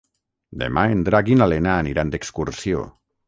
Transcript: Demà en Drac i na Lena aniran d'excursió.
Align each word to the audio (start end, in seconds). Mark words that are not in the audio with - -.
Demà 0.61 0.85
en 0.93 1.03
Drac 1.09 1.29
i 1.33 1.37
na 1.41 1.47
Lena 1.53 1.77
aniran 1.83 2.13
d'excursió. 2.15 2.81